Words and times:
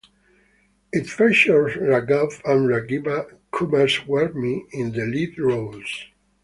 It 0.91 1.05
features 1.07 1.75
Raghav 1.75 2.41
and 2.45 2.67
Radhika 2.67 3.37
Kumaraswamy 3.53 4.63
in 4.71 4.93
the 4.93 5.05
lead 5.05 5.37
roles. 5.37 6.07